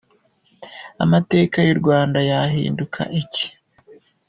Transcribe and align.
Amateka 1.03 1.57
y’u 1.67 1.77
Rwanda 1.81 2.19
yahinduka 2.29 3.01
iki? 3.21 3.45